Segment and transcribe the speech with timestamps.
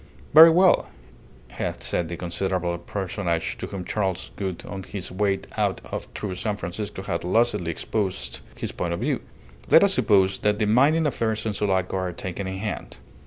[0.33, 0.89] "Very well,"
[1.49, 5.79] had said the considerable personage to whom Charles Gould on his way out
[6.15, 9.21] through San Francisco had lucidly exposed his point of view.
[9.69, 12.97] "Let us suppose that the mining affairs of Sulaco are taken in hand.